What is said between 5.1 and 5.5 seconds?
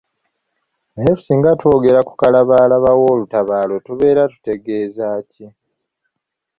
ki?